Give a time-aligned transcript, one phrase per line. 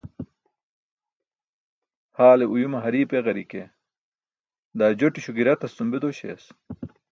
[2.17, 3.63] Haale uyume hari̇i̇p eġari̇ke
[4.77, 6.43] daa joṭiśo gi̇ratas cum be dośayas